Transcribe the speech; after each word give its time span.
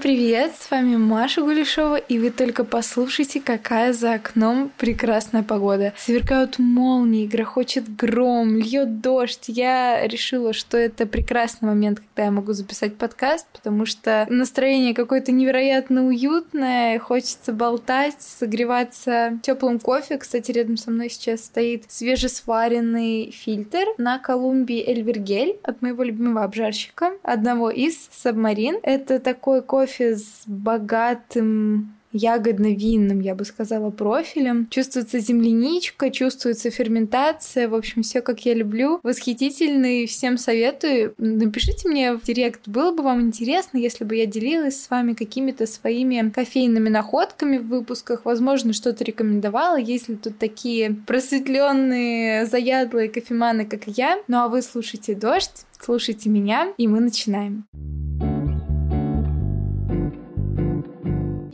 Привет! 0.00 0.52
С 0.58 0.70
вами 0.70 0.96
Маша 0.96 1.42
Гулешова, 1.42 1.96
и 1.96 2.18
вы 2.18 2.30
только 2.30 2.64
послушайте, 2.64 3.38
какая 3.38 3.92
за 3.92 4.14
окном 4.14 4.70
прекрасная 4.78 5.42
погода. 5.42 5.92
Сверкают 5.98 6.58
молнии, 6.58 7.26
грохочет 7.26 7.94
гром, 7.96 8.56
льет 8.56 9.02
дождь. 9.02 9.44
Я 9.48 10.06
решила, 10.06 10.54
что 10.54 10.78
это 10.78 11.04
прекрасный 11.04 11.66
момент, 11.66 12.00
когда 12.00 12.24
я 12.24 12.30
могу 12.30 12.54
записать 12.54 12.96
подкаст, 12.96 13.46
потому 13.52 13.84
что 13.84 14.26
настроение 14.30 14.94
какое-то 14.94 15.32
невероятно 15.32 16.06
уютное, 16.06 16.98
хочется 16.98 17.52
болтать, 17.52 18.16
согреваться 18.20 19.38
теплым 19.42 19.78
кофе. 19.78 20.16
Кстати, 20.16 20.50
рядом 20.50 20.78
со 20.78 20.90
мной 20.90 21.10
сейчас 21.10 21.40
стоит 21.40 21.84
свежесваренный 21.88 23.32
фильтр 23.32 23.84
на 23.98 24.18
Колумбии 24.18 24.82
Эльвергель 24.82 25.58
от 25.62 25.82
моего 25.82 26.04
любимого 26.04 26.44
обжарщика, 26.44 27.12
одного 27.22 27.68
из 27.68 28.08
Сабмарин. 28.10 28.78
Это 28.82 29.18
такой 29.20 29.60
кофе 29.60 29.89
с 29.98 30.42
богатым 30.46 31.94
ягодно-винным, 32.12 33.20
я 33.20 33.34
бы 33.34 33.44
сказала, 33.44 33.90
профилем. 33.90 34.66
Чувствуется 34.68 35.18
земляничка, 35.20 36.10
чувствуется 36.10 36.70
ферментация, 36.70 37.68
в 37.68 37.74
общем, 37.74 38.02
все 38.02 38.20
как 38.20 38.44
я 38.44 38.54
люблю. 38.54 39.00
Восхитительный, 39.02 40.06
всем 40.06 40.38
советую. 40.38 41.14
Напишите 41.18 41.88
мне 41.88 42.14
в 42.14 42.22
директ, 42.22 42.68
было 42.68 42.92
бы 42.92 43.02
вам 43.02 43.20
интересно, 43.20 43.78
если 43.78 44.04
бы 44.04 44.16
я 44.16 44.26
делилась 44.26 44.82
с 44.82 44.90
вами 44.90 45.14
какими-то 45.14 45.66
своими 45.66 46.30
кофейными 46.30 46.88
находками 46.88 47.58
в 47.58 47.68
выпусках, 47.68 48.24
возможно, 48.24 48.72
что-то 48.72 49.04
рекомендовала, 49.04 49.78
если 49.78 50.14
тут 50.14 50.38
такие 50.38 50.96
просветленные, 51.06 52.46
заядлые 52.46 53.08
кофеманы, 53.08 53.66
как 53.66 53.86
я. 53.86 54.18
Ну 54.26 54.38
а 54.38 54.48
вы 54.48 54.62
слушайте 54.62 55.14
«Дождь», 55.14 55.64
слушайте 55.78 56.28
меня, 56.28 56.72
и 56.76 56.88
мы 56.88 57.00
начинаем. 57.00 58.09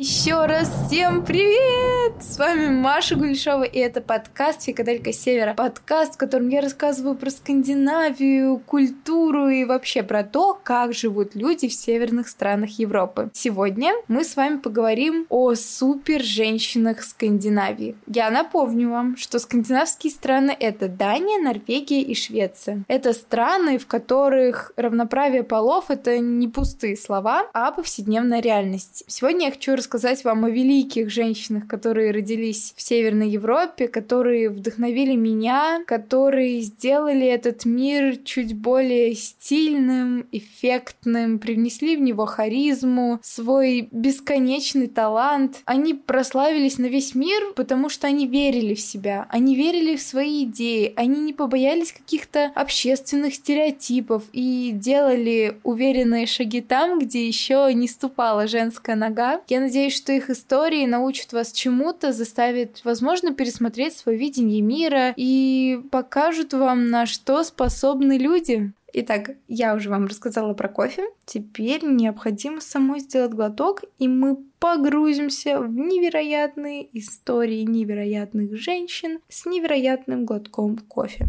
Еще 0.09 0.47
раз 0.47 0.71
всем 0.87 1.25
привет! 1.25 2.23
С 2.23 2.39
вами 2.39 2.69
Маша 2.69 3.17
Гульшова, 3.17 3.65
и 3.65 3.81
это 3.81 4.01
подкаст 4.01 4.63
«Фикаделька 4.63 5.13
Севера». 5.13 5.55
Подкаст, 5.55 6.15
в 6.15 6.17
котором 6.17 6.49
я 6.49 6.61
рассказываю 6.61 7.17
про 7.17 7.29
Скандинавию, 7.29 8.59
культуру 8.61 9.49
и 9.49 9.65
вообще 9.65 10.05
про 10.05 10.23
то, 10.23 10.59
как 10.63 10.95
живут 10.95 11.35
люди 11.35 11.67
в 11.67 11.73
северных 11.73 12.29
странах 12.29 12.79
Европы. 12.79 13.31
Сегодня 13.33 13.95
мы 14.07 14.23
с 14.23 14.37
вами 14.37 14.59
поговорим 14.59 15.27
о 15.29 15.57
супер 15.57 16.23
женщинах 16.23 17.03
Скандинавии. 17.03 17.97
Я 18.07 18.31
напомню 18.31 18.91
вам, 18.91 19.17
что 19.17 19.41
скандинавские 19.41 20.13
страны— 20.13 20.57
это 20.61 20.87
Дания, 20.87 21.43
Норвегия 21.43 22.01
и 22.01 22.15
Швеция. 22.15 22.85
Это 22.87 23.13
страны, 23.13 23.77
в 23.79 23.89
которых 23.89 24.71
равноправие 24.77 25.43
полов— 25.43 25.87
это 25.89 26.19
не 26.19 26.47
пустые 26.47 26.97
слова, 26.97 27.51
а 27.53 27.73
повседневная 27.73 28.41
реальность. 28.41 29.03
Сегодня 29.09 29.47
я 29.47 29.51
хочу 29.51 29.75
рассказать 29.75 29.96
рассказать 29.97 30.25
вам 30.25 30.45
о 30.45 30.51
великих 30.51 31.09
женщинах, 31.09 31.67
которые 31.67 32.11
родились 32.11 32.75
в 32.77 32.83
Северной 32.83 33.31
Европе, 33.31 33.89
которые 33.89 34.51
вдохновили 34.51 35.15
меня, 35.15 35.83
которые 35.87 36.61
сделали 36.61 37.27
этот 37.27 37.65
мир 37.65 38.19
чуть 38.19 38.55
более 38.55 39.15
стильным, 39.15 40.27
эффектным, 40.33 41.39
привнесли 41.39 41.97
в 41.97 42.03
него 42.03 42.27
харизму, 42.27 43.21
свой 43.23 43.89
бесконечный 43.91 44.87
талант. 44.87 45.63
Они 45.65 45.95
прославились 45.95 46.77
на 46.77 46.87
весь 46.87 47.15
мир, 47.15 47.55
потому 47.57 47.89
что 47.89 48.07
они 48.07 48.27
верили 48.27 48.75
в 48.75 48.81
себя, 48.81 49.27
они 49.31 49.57
верили 49.57 49.97
в 49.97 50.03
свои 50.03 50.45
идеи, 50.45 50.93
они 50.97 51.21
не 51.21 51.33
побоялись 51.33 51.93
каких-то 51.93 52.53
общественных 52.55 53.35
стереотипов 53.35 54.25
и 54.35 54.73
делали 54.75 55.57
уверенные 55.63 56.27
шаги 56.27 56.61
там, 56.61 56.99
где 56.99 57.27
еще 57.27 57.73
не 57.73 57.89
ступала 57.89 58.47
женская 58.47 58.95
нога. 58.95 59.41
Я 59.49 59.61
надеюсь, 59.61 59.86
надеюсь, 59.87 59.97
что 59.97 60.13
их 60.13 60.31
истории 60.31 60.85
научат 60.87 61.33
вас 61.33 61.53
чему-то, 61.53 62.13
заставят, 62.13 62.81
возможно, 62.85 63.35
пересмотреть 63.35 63.97
свое 63.97 64.19
видение 64.19 64.61
мира 64.61 65.15
и 65.17 65.81
покажут 65.93 66.53
вам, 66.53 66.91
на 66.91 67.07
что 67.07 67.45
способны 67.45 68.19
люди. 68.19 68.73
Итак, 68.93 69.31
я 69.47 69.75
уже 69.75 69.91
вам 69.91 70.07
рассказала 70.07 70.55
про 70.55 70.69
кофе. 70.69 71.05
Теперь 71.25 71.85
необходимо 71.85 72.61
самой 72.61 73.01
сделать 73.01 73.33
глоток, 73.33 73.85
и 73.99 74.09
мы 74.09 74.37
погрузимся 74.59 75.61
в 75.61 75.71
невероятные 75.71 76.89
истории 76.99 77.63
невероятных 77.63 78.57
женщин 78.59 79.21
с 79.29 79.47
невероятным 79.47 80.25
глотком 80.25 80.79
кофе. 80.79 81.27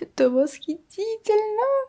Это 0.00 0.28
восхитительно! 0.28 1.86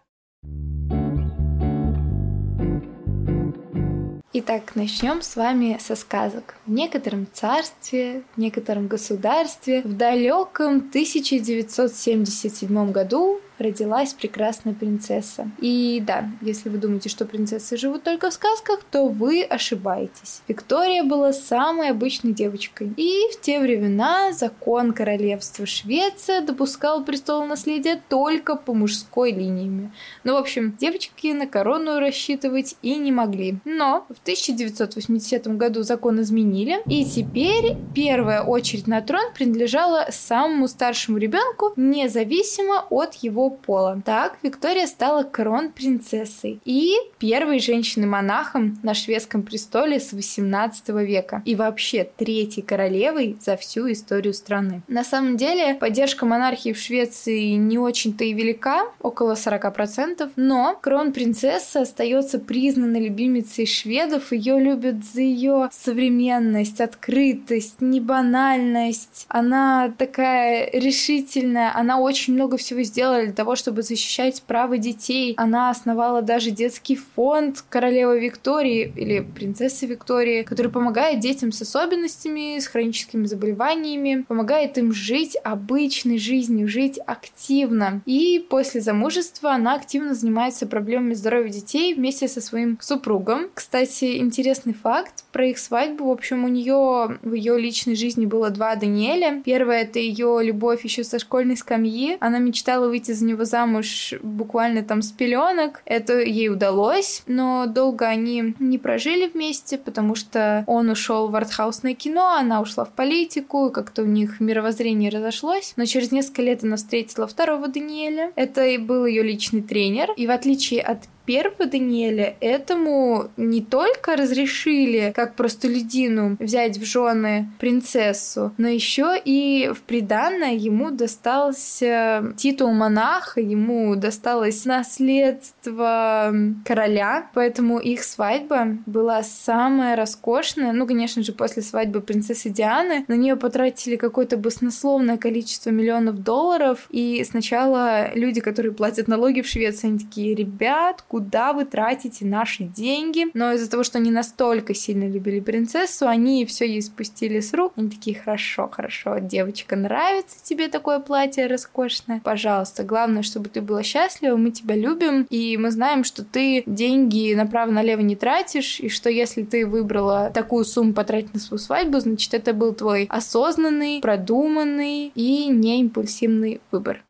Итак, 4.39 4.75
начнем 4.75 5.23
с 5.23 5.35
вами 5.35 5.79
со 5.81 5.95
сказок. 5.95 6.57
В 6.67 6.71
некотором 6.71 7.25
царстве, 7.33 8.21
в 8.35 8.39
некотором 8.39 8.87
государстве 8.87 9.81
в 9.81 9.97
далеком 9.97 10.75
1977 10.75 12.91
году 12.91 13.41
родилась 13.59 14.13
прекрасная 14.13 14.73
принцесса. 14.73 15.49
И 15.59 16.01
да, 16.05 16.29
если 16.41 16.69
вы 16.69 16.77
думаете, 16.77 17.09
что 17.09 17.25
принцессы 17.25 17.77
живут 17.77 18.03
только 18.03 18.29
в 18.29 18.33
сказках, 18.33 18.83
то 18.91 19.07
вы 19.07 19.43
ошибаетесь. 19.43 20.41
Виктория 20.47 21.03
была 21.03 21.33
самой 21.33 21.89
обычной 21.89 22.33
девочкой. 22.33 22.93
И 22.97 23.13
в 23.31 23.41
те 23.41 23.59
времена 23.59 24.31
закон 24.33 24.93
королевства 24.93 25.65
Швеция 25.65 26.41
допускал 26.41 27.03
престол 27.03 27.45
наследия 27.45 28.01
только 28.09 28.55
по 28.55 28.73
мужской 28.73 29.31
линии. 29.31 29.91
Ну, 30.23 30.33
в 30.33 30.37
общем, 30.37 30.75
девочки 30.77 31.33
на 31.33 31.47
корону 31.47 31.99
рассчитывать 31.99 32.75
и 32.81 32.95
не 32.95 33.11
могли. 33.11 33.57
Но 33.65 34.05
в 34.09 34.19
1980 34.21 35.47
году 35.57 35.83
закон 35.83 36.21
изменили, 36.21 36.79
и 36.85 37.05
теперь 37.05 37.75
первая 37.95 38.43
очередь 38.43 38.87
на 38.87 39.01
трон 39.01 39.33
принадлежала 39.33 40.07
самому 40.11 40.67
старшему 40.67 41.17
ребенку, 41.17 41.73
независимо 41.75 42.85
от 42.89 43.15
его 43.15 43.46
пола. 43.49 44.01
Так 44.05 44.37
Виктория 44.43 44.87
стала 44.87 45.23
крон-принцессой 45.23 46.59
и 46.65 46.93
первой 47.19 47.59
женщиной-монахом 47.59 48.79
на 48.83 48.93
шведском 48.93 49.43
престоле 49.43 49.99
с 49.99 50.13
18 50.13 50.89
века 50.89 51.41
и 51.45 51.55
вообще 51.55 52.07
третьей 52.17 52.63
королевой 52.63 53.37
за 53.41 53.57
всю 53.57 53.91
историю 53.91 54.33
страны. 54.33 54.81
На 54.87 55.03
самом 55.03 55.37
деле 55.37 55.75
поддержка 55.75 56.25
монархии 56.25 56.73
в 56.73 56.77
Швеции 56.77 57.51
не 57.53 57.77
очень-то 57.77 58.23
и 58.23 58.33
велика, 58.33 58.85
около 59.01 59.33
40%, 59.33 60.31
но 60.35 60.77
крон-принцесса 60.81 61.81
остается 61.81 62.39
признанной 62.39 63.05
любимицей 63.05 63.65
шведов, 63.65 64.31
ее 64.31 64.59
любят 64.59 65.03
за 65.05 65.21
ее 65.21 65.69
современность, 65.71 66.81
открытость, 66.81 67.81
небанальность. 67.81 69.25
Она 69.29 69.93
такая 69.97 70.69
решительная, 70.71 71.71
она 71.75 71.99
очень 71.99 72.33
много 72.33 72.57
всего 72.57 72.81
сделала 72.83 73.25
того, 73.37 73.55
чтобы 73.55 73.83
защищать 73.83 74.41
права 74.41 74.77
детей. 74.77 75.35
Она 75.37 75.69
основала 75.69 76.21
даже 76.23 76.49
детский 76.49 76.95
фонд 76.95 77.63
королевы 77.69 78.19
Виктории 78.19 78.91
или 78.95 79.19
принцессы 79.19 79.85
Виктории, 79.85 80.41
который 80.41 80.71
помогает 80.71 81.19
детям 81.19 81.51
с 81.51 81.61
особенностями, 81.61 82.57
с 82.59 82.67
хроническими 82.67 83.25
заболеваниями, 83.25 84.25
помогает 84.27 84.79
им 84.79 84.91
жить 84.91 85.37
обычной 85.43 86.17
жизнью, 86.17 86.67
жить 86.67 86.99
активно. 87.05 88.01
И 88.05 88.43
после 88.49 88.81
замужества 88.81 89.51
она 89.51 89.75
активно 89.75 90.15
занимается 90.15 90.65
проблемами 90.65 91.13
здоровья 91.13 91.51
детей 91.51 91.93
вместе 91.93 92.27
со 92.27 92.41
своим 92.41 92.79
супругом. 92.81 93.49
Кстати, 93.53 94.17
интересный 94.17 94.73
факт 94.73 95.25
про 95.31 95.45
их 95.45 95.59
свадьбу. 95.59 96.05
В 96.05 96.11
общем, 96.11 96.43
у 96.43 96.47
нее 96.47 97.19
в 97.21 97.33
ее 97.33 97.59
личной 97.59 97.95
жизни 97.95 98.25
было 98.25 98.49
два 98.49 98.75
Даниэля. 98.75 99.43
Первое 99.45 99.83
это 99.83 99.99
ее 99.99 100.39
любовь 100.41 100.83
еще 100.83 101.03
со 101.03 101.19
школьной 101.19 101.55
скамьи. 101.55 102.17
Она 102.19 102.39
мечтала 102.39 102.87
выйти 102.87 103.11
за 103.11 103.26
него 103.27 103.45
замуж 103.45 104.13
буквально 104.21 104.83
там 104.83 105.01
с 105.01 105.11
пеленок. 105.11 105.81
Это 105.85 106.19
ей 106.19 106.49
удалось, 106.49 107.23
но 107.27 107.65
долго 107.67 108.07
они 108.07 108.55
не 108.59 108.77
прожили 108.77 109.27
вместе, 109.27 109.77
потому 109.77 110.15
что 110.15 110.63
он 110.67 110.89
ушел 110.89 111.29
в 111.29 111.35
артхаусное 111.35 111.93
кино, 111.93 112.35
она 112.37 112.61
ушла 112.61 112.85
в 112.85 112.91
политику, 112.93 113.69
как-то 113.69 114.03
у 114.03 114.05
них 114.05 114.39
мировоззрение 114.39 115.09
разошлось. 115.09 115.73
Но 115.75 115.85
через 115.85 116.11
несколько 116.11 116.41
лет 116.41 116.63
она 116.63 116.77
встретила 116.77 117.27
второго 117.27 117.67
Даниэля. 117.67 118.31
Это 118.35 118.65
и 118.65 118.77
был 118.77 119.05
ее 119.05 119.23
личный 119.23 119.61
тренер. 119.61 120.11
И 120.15 120.27
в 120.27 120.31
отличие 120.31 120.81
от 120.81 120.99
первого 121.27 121.65
Даниэля 121.65 122.37
этому 122.39 123.29
не 123.35 123.61
только 123.61 124.15
разрешили, 124.15 125.11
как 125.13 125.35
простолюдину, 125.35 126.37
взять 126.39 126.77
в 126.77 126.85
жены 126.85 127.49
принцессу, 127.59 128.53
но 128.57 128.67
еще 128.69 129.21
и 129.23 129.71
в 129.75 129.81
приданное 129.81 130.53
ему 130.53 130.89
достался 130.89 132.33
титул 132.37 132.71
монаха, 132.71 133.41
ему 133.41 133.95
досталось 133.95 134.63
наследство 134.65 136.33
короля, 136.65 137.29
поэтому 137.33 137.79
их 137.79 138.03
свадьба 138.03 138.77
была 138.85 139.21
самая 139.23 139.97
роскошная. 139.97 140.71
Ну, 140.71 140.87
конечно 140.87 141.23
же, 141.23 141.33
после 141.33 141.61
свадьбы 141.61 141.99
принцессы 141.99 142.49
Дианы 142.49 143.03
на 143.09 143.15
нее 143.15 143.35
потратили 143.35 143.97
какое-то 143.97 144.37
баснословное 144.37 145.17
количество 145.17 145.71
миллионов 145.71 146.23
долларов, 146.23 146.87
и 146.89 147.21
сначала 147.29 148.13
люди, 148.15 148.39
которые 148.39 148.71
платят 148.71 149.09
налоги 149.09 149.41
в 149.41 149.47
Швеции, 149.47 149.87
они 149.87 149.99
такие, 149.99 150.33
ребят, 150.33 151.03
куда 151.17 151.51
вы 151.51 151.65
тратите 151.65 152.25
наши 152.25 152.63
деньги. 152.63 153.25
Но 153.33 153.53
из-за 153.53 153.67
того, 153.71 153.83
что 153.83 153.97
они 153.97 154.11
настолько 154.11 154.75
сильно 154.75 155.09
любили 155.09 155.39
принцессу, 155.39 156.07
они 156.07 156.45
все 156.45 156.67
ей 156.67 156.83
спустили 156.83 157.39
с 157.39 157.55
рук. 157.55 157.73
Они 157.75 157.89
такие, 157.89 158.15
хорошо, 158.15 158.69
хорошо, 158.71 159.17
девочка, 159.17 159.75
нравится 159.75 160.37
тебе 160.43 160.67
такое 160.67 160.99
платье 160.99 161.47
роскошное? 161.47 162.21
Пожалуйста, 162.23 162.83
главное, 162.83 163.23
чтобы 163.23 163.49
ты 163.49 163.61
была 163.61 163.81
счастлива, 163.81 164.37
мы 164.37 164.51
тебя 164.51 164.75
любим, 164.75 165.25
и 165.31 165.57
мы 165.57 165.71
знаем, 165.71 166.03
что 166.03 166.23
ты 166.23 166.61
деньги 166.67 167.33
направо-налево 167.33 168.01
не 168.01 168.15
тратишь, 168.15 168.79
и 168.79 168.87
что 168.87 169.09
если 169.09 169.41
ты 169.41 169.65
выбрала 169.65 170.29
такую 170.31 170.65
сумму 170.65 170.93
потратить 170.93 171.33
на 171.33 171.39
свою 171.39 171.57
свадьбу, 171.57 171.99
значит, 171.99 172.35
это 172.35 172.53
был 172.53 172.75
твой 172.75 173.07
осознанный, 173.09 174.01
продуманный 174.01 175.11
и 175.15 175.47
не 175.47 175.79
импульсивный 175.79 176.61
выбор. 176.69 177.01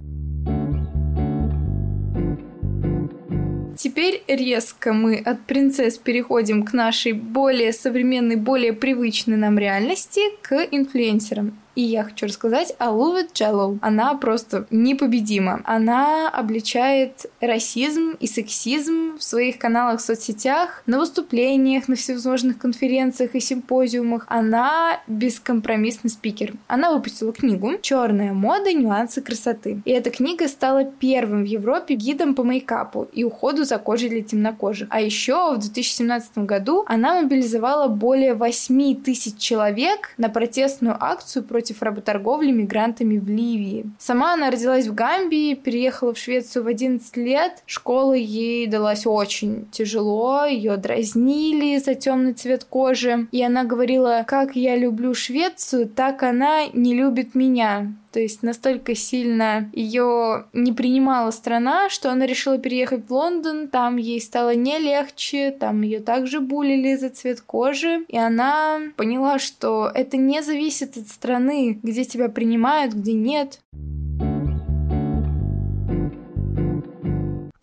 Теперь 3.77 4.24
резко 4.27 4.91
мы 4.91 5.18
от 5.18 5.41
принцесс 5.45 6.00
переходим 6.00 6.63
к 6.63 6.74
нашей 6.74 7.13
более 7.13 7.71
современной, 7.71 8.35
более 8.35 8.74
привычной 8.74 9.38
нам 9.38 9.59
реальности, 9.59 10.21
к 10.41 10.68
инфлюенсерам. 10.71 11.59
И 11.77 11.81
я 11.83 12.06
хочу 12.06 12.25
рассказать 12.25 12.74
о 12.79 12.89
Лувет 12.89 13.33
Джеллоу. 13.35 13.77
Она 13.83 14.15
просто 14.15 14.65
непобедима. 14.71 15.62
Она 15.63 16.27
обличает 16.27 17.27
расизм 17.39 18.15
и 18.19 18.25
сексизм 18.25 19.15
в 19.19 19.24
своих 19.24 19.59
каналах 19.59 20.00
в 20.00 20.03
соцсетях, 20.03 20.81
на 20.88 20.97
выступлениях, 20.97 21.88
на 21.88 21.95
всевозможных 21.95 22.57
конференциях 22.57 23.35
и 23.35 23.39
симпозиумах. 23.39 24.25
Она 24.27 25.01
бескомпромиссный 25.06 26.09
спикер. 26.09 26.56
Она 26.65 26.91
выпустила 26.91 27.31
книгу 27.31 27.74
«Черная 27.79 28.33
мода. 28.33 28.74
Нюансы 28.74 29.21
красоты». 29.21 29.79
И 29.85 29.91
эта 29.91 30.09
книга 30.09 30.47
стала 30.47 30.83
первым 30.83 31.44
в 31.44 31.45
Европе 31.45 31.94
гидом 31.94 32.33
по 32.33 32.41
мейкапу 32.41 33.07
и 33.13 33.24
уходу 33.24 33.65
за 33.65 33.77
кожей 33.77 34.09
для 34.09 34.24
темнокожих. 34.24 34.88
А 34.89 35.00
еще 35.00 35.53
в 35.53 35.59
2017 35.59 36.39
году 36.39 36.85
она 36.88 37.21
мобилизовала 37.21 37.88
более 37.88 38.33
8 38.33 39.03
тысяч 39.03 39.38
человек 39.38 40.15
на 40.18 40.29
протестную 40.29 40.97
акцию 41.00 41.44
против 41.44 41.67
против 41.68 41.81
работорговли 41.81 42.52
мигрантами 42.52 43.18
в 43.18 43.28
Ливии. 43.28 43.86
Сама 44.00 44.34
она 44.34 44.52
родилась 44.52 44.88
в 44.88 44.94
Гамбии, 44.94 45.54
переехала 45.54 46.14
в 46.14 46.18
Швецию 46.18 46.64
в 46.64 46.68
11 46.68 47.18
лет. 47.18 47.64
Школа 47.66 48.14
ей 48.14 48.68
далась 48.68 49.06
очень 49.06 49.68
тяжело, 49.72 50.46
ее 50.46 50.78
дразнили 50.78 51.78
за 51.80 51.96
темный 51.96 52.34
цвет 52.34 52.64
кожи. 52.64 53.28
И 53.31 53.44
она 53.44 53.64
говорила, 53.64 54.24
как 54.28 54.56
я 54.56 54.78
люблю 54.78 55.14
Швецию, 55.14 55.88
так 55.88 56.24
она 56.24 56.68
не 56.74 56.94
любит 56.94 57.36
меня. 57.36 57.94
То 58.12 58.19
есть 58.19 58.44
настолько 58.44 58.95
сильно 58.95 59.69
ее 59.74 60.45
не 60.54 60.71
принимала 60.74 61.31
страна, 61.31 61.89
что 61.89 62.12
она 62.12 62.25
решила 62.25 62.57
переехать 62.57 63.07
в 63.07 63.13
Лондон. 63.13 63.68
Там 63.68 63.98
ей 63.98 64.21
стало 64.21 64.56
не 64.56 64.80
легче, 64.80 65.51
там 65.51 65.81
ее 65.81 66.00
также 66.00 66.39
булили 66.39 66.95
за 66.95 67.09
цвет 67.09 67.42
кожи. 67.42 68.06
И 68.07 68.18
она 68.18 68.80
поняла, 68.95 69.39
что 69.39 69.92
это 69.94 70.18
не 70.18 70.42
зависит 70.42 70.98
от 70.98 71.07
страны, 71.07 71.80
где 71.83 72.06
тебя 72.06 72.30
принимают, 72.30 72.94
где 72.94 73.13
нет. 73.13 73.59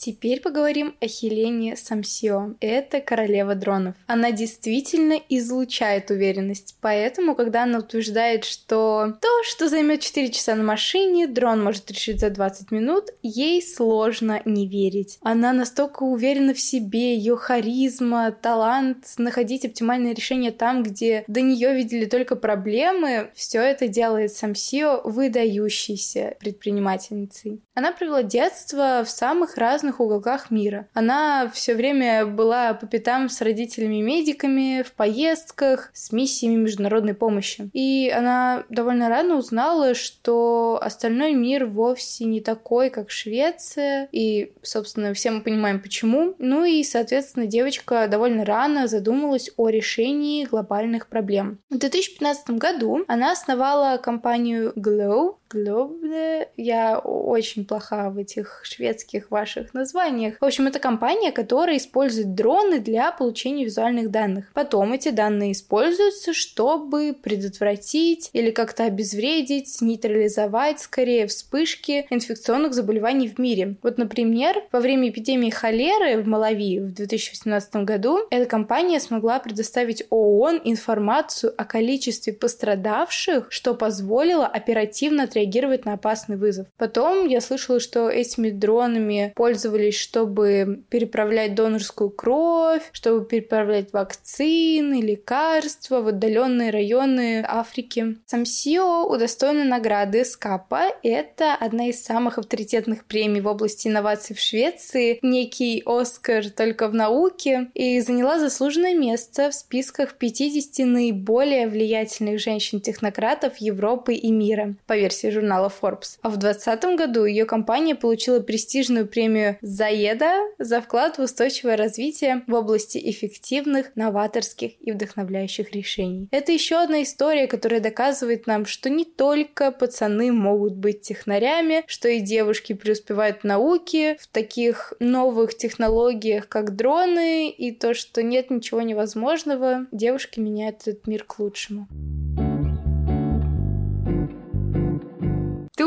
Теперь 0.04 0.42
поговорим 0.42 0.94
о 1.00 1.06
Хелене 1.06 1.76
Самсио. 1.76 2.56
Это 2.60 3.00
королева 3.00 3.54
дронов. 3.54 3.94
Она 4.06 4.32
действительно 4.32 5.14
излучает 5.30 6.10
уверенность, 6.10 6.76
поэтому, 6.82 7.34
когда 7.34 7.62
она 7.62 7.78
утверждает, 7.78 8.44
что 8.44 9.14
то, 9.22 9.28
что 9.44 9.70
займет 9.70 10.02
4 10.02 10.30
часа 10.30 10.56
на 10.56 10.62
машине, 10.62 11.26
дрон 11.26 11.64
может 11.64 11.90
решить 11.90 12.20
за 12.20 12.28
20 12.28 12.70
минут, 12.70 13.12
ей 13.22 13.62
сложно 13.62 14.42
не 14.44 14.68
верить. 14.68 15.18
Она 15.22 15.54
настолько 15.54 16.02
уверена 16.02 16.52
в 16.52 16.60
себе, 16.60 17.16
ее 17.16 17.38
харизма, 17.38 18.30
талант 18.30 19.06
находить 19.16 19.64
оптимальное 19.64 20.14
решение 20.14 20.50
там, 20.50 20.82
где 20.82 21.24
до 21.28 21.40
нее 21.40 21.74
видели 21.74 22.04
только 22.04 22.36
проблемы, 22.36 23.30
все 23.34 23.62
это 23.62 23.88
делает 23.88 24.34
Самсио 24.34 25.00
выдающейся 25.02 26.36
предпринимательницей. 26.40 27.62
Она 27.72 27.90
провела 27.92 28.22
детство 28.22 29.02
в 29.02 29.08
самых 29.08 29.56
разных 29.56 29.93
разных 29.94 30.00
уголках 30.00 30.50
мира. 30.50 30.88
Она 30.94 31.50
все 31.52 31.74
время 31.74 32.26
была 32.26 32.74
по 32.74 32.86
пятам 32.86 33.28
с 33.28 33.40
родителями-медиками, 33.40 34.82
в 34.82 34.92
поездках, 34.92 35.90
с 35.92 36.12
миссиями 36.12 36.56
международной 36.56 37.14
помощи. 37.14 37.70
И 37.72 38.12
она 38.14 38.64
довольно 38.68 39.08
рано 39.08 39.36
узнала, 39.36 39.94
что 39.94 40.78
остальной 40.82 41.34
мир 41.34 41.66
вовсе 41.66 42.24
не 42.24 42.40
такой, 42.40 42.90
как 42.90 43.10
Швеция. 43.10 44.08
И, 44.12 44.52
собственно, 44.62 45.14
все 45.14 45.30
мы 45.30 45.42
понимаем, 45.42 45.80
почему. 45.80 46.34
Ну 46.38 46.64
и, 46.64 46.82
соответственно, 46.84 47.46
девочка 47.46 48.06
довольно 48.08 48.44
рано 48.44 48.86
задумалась 48.86 49.50
о 49.56 49.68
решении 49.68 50.44
глобальных 50.44 51.06
проблем. 51.08 51.58
В 51.70 51.78
2015 51.78 52.50
году 52.50 53.04
она 53.08 53.32
основала 53.32 53.98
компанию 53.98 54.72
Glow, 54.76 55.36
Globe. 55.54 56.48
Я 56.56 56.98
очень 56.98 57.64
плоха 57.64 58.10
в 58.10 58.18
этих 58.18 58.60
шведских 58.64 59.30
ваших 59.30 59.74
названиях. 59.74 60.36
В 60.40 60.44
общем, 60.44 60.66
это 60.66 60.78
компания, 60.78 61.32
которая 61.32 61.76
использует 61.76 62.34
дроны 62.34 62.80
для 62.80 63.12
получения 63.12 63.64
визуальных 63.64 64.10
данных. 64.10 64.50
Потом 64.54 64.92
эти 64.92 65.10
данные 65.10 65.52
используются, 65.52 66.32
чтобы 66.32 67.14
предотвратить 67.14 68.30
или 68.32 68.50
как-то 68.50 68.84
обезвредить, 68.84 69.80
нейтрализовать 69.80 70.80
скорее 70.80 71.26
вспышки 71.26 72.06
инфекционных 72.10 72.74
заболеваний 72.74 73.28
в 73.28 73.38
мире. 73.38 73.76
Вот, 73.82 73.98
например, 73.98 74.64
во 74.72 74.80
время 74.80 75.10
эпидемии 75.10 75.50
холеры 75.50 76.22
в 76.22 76.26
Малави 76.26 76.80
в 76.80 76.92
2018 76.92 77.76
году 77.76 78.20
эта 78.30 78.46
компания 78.46 79.00
смогла 79.00 79.38
предоставить 79.38 80.04
ООН 80.10 80.62
информацию 80.64 81.54
о 81.56 81.64
количестве 81.64 82.32
пострадавших, 82.32 83.46
что 83.50 83.74
позволило 83.74 84.46
оперативно 84.46 85.24
отреагировать 85.24 85.43
реагировать 85.44 85.84
на 85.84 85.94
опасный 85.94 86.36
вызов. 86.36 86.66
Потом 86.78 87.26
я 87.26 87.40
слышала, 87.40 87.80
что 87.80 88.08
этими 88.08 88.50
дронами 88.50 89.32
пользовались, 89.36 89.98
чтобы 89.98 90.82
переправлять 90.88 91.54
донорскую 91.54 92.10
кровь, 92.10 92.82
чтобы 92.92 93.26
переправлять 93.26 93.92
вакцины, 93.92 95.00
лекарства 95.00 96.00
в 96.00 96.08
отдаленные 96.08 96.70
районы 96.70 97.44
Африки. 97.46 98.16
Самсио 98.26 99.06
удостоена 99.06 99.64
награды 99.64 100.24
СКАПа. 100.24 100.86
Это 101.02 101.54
одна 101.54 101.88
из 101.88 102.02
самых 102.02 102.38
авторитетных 102.38 103.04
премий 103.04 103.40
в 103.40 103.46
области 103.46 103.88
инноваций 103.88 104.34
в 104.34 104.40
Швеции, 104.40 105.18
некий 105.22 105.82
Оскар 105.84 106.48
только 106.50 106.88
в 106.88 106.94
науке, 106.94 107.70
и 107.74 108.00
заняла 108.00 108.38
заслуженное 108.38 108.94
место 108.94 109.50
в 109.50 109.54
списках 109.54 110.14
50 110.14 110.86
наиболее 110.86 111.68
влиятельных 111.68 112.40
женщин-технократов 112.40 113.58
Европы 113.58 114.14
и 114.14 114.30
мира 114.30 114.74
по 114.86 114.96
версии 114.96 115.23
журнала 115.30 115.72
Forbes. 115.80 116.18
А 116.22 116.28
в 116.28 116.36
2020 116.36 116.96
году 116.96 117.24
ее 117.24 117.44
компания 117.44 117.94
получила 117.94 118.40
престижную 118.40 119.06
премию 119.06 119.58
Заеда 119.60 120.32
за 120.58 120.80
вклад 120.80 121.18
в 121.18 121.22
устойчивое 121.22 121.76
развитие 121.76 122.42
в 122.46 122.54
области 122.54 122.98
эффективных, 122.98 123.94
новаторских 123.96 124.72
и 124.80 124.92
вдохновляющих 124.92 125.72
решений. 125.72 126.28
Это 126.30 126.52
еще 126.52 126.76
одна 126.76 127.02
история, 127.02 127.46
которая 127.46 127.80
доказывает 127.80 128.46
нам, 128.46 128.66
что 128.66 128.90
не 128.90 129.04
только 129.04 129.70
пацаны 129.70 130.32
могут 130.32 130.74
быть 130.74 131.02
технарями, 131.02 131.84
что 131.86 132.08
и 132.08 132.20
девушки 132.20 132.72
преуспевают 132.72 133.40
в 133.40 133.44
науке, 133.44 134.16
в 134.20 134.26
таких 134.26 134.94
новых 135.00 135.56
технологиях, 135.56 136.48
как 136.48 136.76
дроны, 136.76 137.50
и 137.50 137.72
то, 137.72 137.94
что 137.94 138.22
нет 138.22 138.50
ничего 138.50 138.82
невозможного, 138.82 139.86
девушки 139.92 140.40
меняют 140.40 140.82
этот 140.82 141.06
мир 141.06 141.24
к 141.24 141.38
лучшему. 141.38 141.88